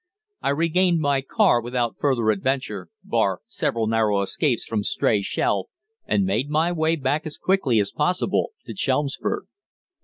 [0.41, 5.69] I regained my car without further adventure, bar several narrow escapes from stray shell,
[6.07, 9.45] and made my way back as quickly as possible to Chelmsford.